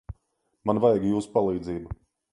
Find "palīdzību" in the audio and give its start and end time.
1.37-1.99